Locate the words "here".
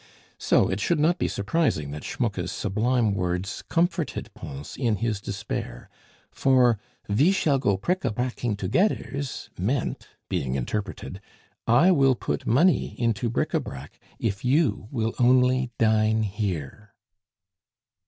16.23-16.95